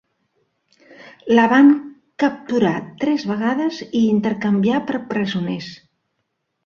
La 1.39 1.43
van 1.51 1.69
capturar 2.25 2.73
tres 3.03 3.27
vegades 3.35 3.83
i 3.85 4.01
intercanviar 4.07 4.81
per 4.89 5.03
presoners. 5.13 5.69